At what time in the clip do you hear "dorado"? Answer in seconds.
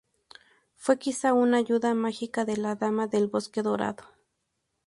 3.61-4.05